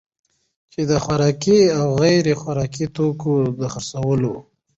چي 0.71 0.81
د 0.91 0.93
خوراکي 1.03 1.61
او 1.79 1.87
غیر 2.01 2.25
خوراکي 2.41 2.85
توکو 2.95 3.33
دخرڅولو 3.61 4.33